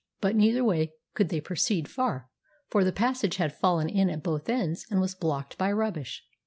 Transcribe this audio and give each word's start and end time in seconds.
But 0.19 0.35
neither 0.35 0.63
way 0.63 0.93
could 1.13 1.29
they 1.29 1.39
proceed 1.39 1.87
far, 1.87 2.27
for 2.67 2.83
the 2.83 2.91
passage 2.91 3.35
had 3.35 3.53
fallen 3.53 3.87
in 3.87 4.09
at 4.09 4.23
both 4.23 4.49
ends 4.49 4.83
and 4.89 4.99
was 4.99 5.13
blocked 5.13 5.59
by 5.59 5.71
rubbish. 5.71 6.25